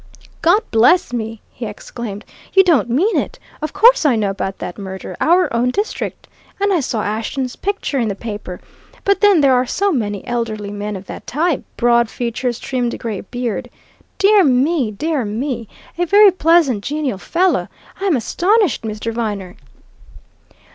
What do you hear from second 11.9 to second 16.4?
features, trimmed grey beard! Dear me, dear me! A very